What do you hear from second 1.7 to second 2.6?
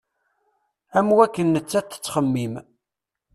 tettxemmim.